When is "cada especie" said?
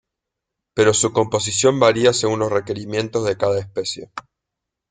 3.37-4.09